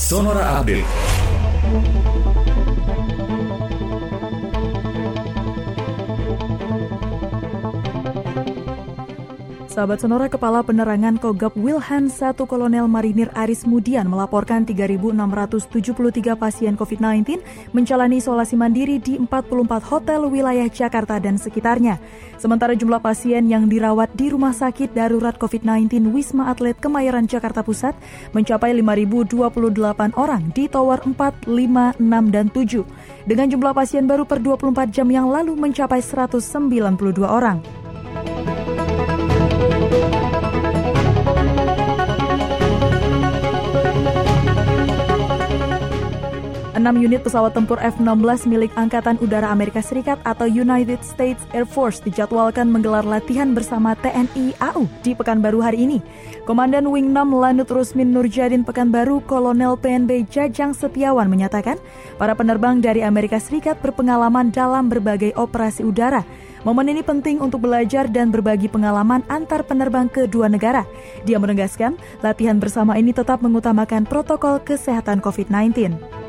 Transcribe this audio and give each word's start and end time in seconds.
Sonora 0.00 0.40
Update. 0.58 2.09
Sahabat 9.70 10.02
Sonora 10.02 10.26
Kepala 10.26 10.66
Penerangan 10.66 11.14
Kogab 11.22 11.54
Wilhan 11.54 12.10
1 12.10 12.34
Kolonel 12.42 12.90
Marinir 12.90 13.30
Aris 13.38 13.62
Mudian 13.62 14.10
melaporkan 14.10 14.66
3.673 14.66 15.14
pasien 16.34 16.74
COVID-19 16.74 17.38
menjalani 17.70 18.18
isolasi 18.18 18.58
mandiri 18.58 18.98
di 18.98 19.14
44 19.14 19.30
hotel 19.86 20.26
wilayah 20.26 20.66
Jakarta 20.66 21.22
dan 21.22 21.38
sekitarnya. 21.38 22.02
Sementara 22.34 22.74
jumlah 22.74 22.98
pasien 22.98 23.46
yang 23.46 23.70
dirawat 23.70 24.10
di 24.18 24.34
Rumah 24.34 24.50
Sakit 24.50 24.90
Darurat 24.90 25.38
COVID-19 25.38 26.02
Wisma 26.10 26.50
Atlet 26.50 26.74
Kemayoran 26.74 27.30
Jakarta 27.30 27.62
Pusat 27.62 27.94
mencapai 28.34 28.74
5.028 28.74 30.18
orang 30.18 30.50
di 30.50 30.66
Tower 30.66 30.98
4, 30.98 31.46
5, 31.46 31.94
6, 31.94 32.34
dan 32.34 32.50
7. 32.50 32.82
Dengan 33.22 33.46
jumlah 33.46 33.70
pasien 33.70 34.02
baru 34.10 34.26
per 34.26 34.42
24 34.42 34.90
jam 34.90 35.06
yang 35.06 35.30
lalu 35.30 35.54
mencapai 35.54 36.02
192 36.02 37.22
orang. 37.22 37.79
Enam 46.80 46.96
unit 46.96 47.20
pesawat 47.20 47.52
tempur 47.52 47.76
F-16 47.76 48.48
milik 48.48 48.72
Angkatan 48.72 49.20
Udara 49.20 49.52
Amerika 49.52 49.84
Serikat 49.84 50.16
atau 50.24 50.48
United 50.48 51.04
States 51.04 51.44
Air 51.52 51.68
Force 51.68 52.00
dijadwalkan 52.00 52.72
menggelar 52.72 53.04
latihan 53.04 53.52
bersama 53.52 53.92
TNI 54.00 54.56
AU 54.56 54.88
di 55.04 55.12
Pekanbaru 55.12 55.60
hari 55.60 55.84
ini. 55.84 56.00
Komandan 56.48 56.88
Wing 56.88 57.12
6 57.12 57.36
Lanut 57.36 57.68
Rusmin 57.68 58.16
Nurjadin 58.16 58.64
Pekanbaru, 58.64 59.20
Kolonel 59.28 59.76
PNB 59.76 60.24
Jajang 60.32 60.72
Setiawan 60.72 61.28
menyatakan, 61.28 61.76
para 62.16 62.32
penerbang 62.32 62.80
dari 62.80 63.04
Amerika 63.04 63.36
Serikat 63.36 63.76
berpengalaman 63.84 64.48
dalam 64.48 64.88
berbagai 64.88 65.36
operasi 65.36 65.84
udara. 65.84 66.24
Momen 66.64 66.96
ini 66.96 67.04
penting 67.04 67.44
untuk 67.44 67.60
belajar 67.68 68.08
dan 68.08 68.32
berbagi 68.32 68.72
pengalaman 68.72 69.20
antar 69.28 69.68
penerbang 69.68 70.08
kedua 70.08 70.48
negara. 70.48 70.88
Dia 71.28 71.36
menegaskan, 71.36 72.00
latihan 72.24 72.56
bersama 72.56 72.96
ini 72.96 73.12
tetap 73.12 73.44
mengutamakan 73.44 74.08
protokol 74.08 74.64
kesehatan 74.64 75.20
COVID-19. 75.20 76.19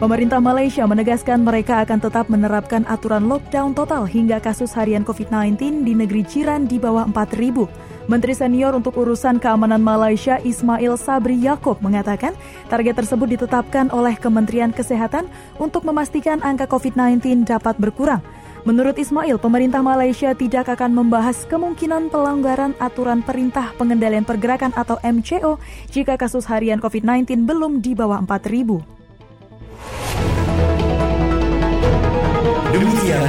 Pemerintah 0.00 0.40
Malaysia 0.40 0.88
menegaskan 0.88 1.44
mereka 1.44 1.84
akan 1.84 2.00
tetap 2.00 2.32
menerapkan 2.32 2.88
aturan 2.88 3.28
lockdown 3.28 3.76
total 3.76 4.08
hingga 4.08 4.40
kasus 4.40 4.72
harian 4.72 5.04
COVID-19 5.04 5.84
di 5.84 5.92
negeri 5.92 6.24
jiran 6.24 6.64
di 6.64 6.80
bawah 6.80 7.04
4.000. 7.04 8.08
Menteri 8.08 8.32
senior 8.32 8.72
untuk 8.72 8.96
urusan 8.96 9.36
keamanan 9.36 9.84
Malaysia 9.84 10.40
Ismail 10.40 10.96
Sabri 10.96 11.36
Yaakob 11.44 11.84
mengatakan 11.84 12.32
target 12.72 12.96
tersebut 12.96 13.28
ditetapkan 13.36 13.92
oleh 13.92 14.16
Kementerian 14.16 14.72
Kesehatan 14.72 15.28
untuk 15.60 15.84
memastikan 15.84 16.40
angka 16.40 16.64
COVID-19 16.64 17.44
dapat 17.44 17.76
berkurang. 17.76 18.24
Menurut 18.64 18.96
Ismail, 18.96 19.36
pemerintah 19.36 19.84
Malaysia 19.84 20.32
tidak 20.32 20.72
akan 20.80 20.96
membahas 20.96 21.44
kemungkinan 21.44 22.08
pelanggaran 22.08 22.72
aturan 22.80 23.20
perintah 23.20 23.76
pengendalian 23.76 24.24
pergerakan 24.24 24.72
atau 24.72 24.96
MCO 25.04 25.60
jika 25.92 26.16
kasus 26.16 26.48
harian 26.48 26.80
COVID-19 26.80 27.44
belum 27.44 27.84
di 27.84 27.92
bawah 27.92 28.16
4.000. 28.24 28.99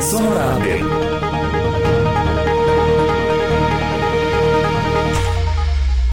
Sonora 0.02 0.58
B. 0.60 1.31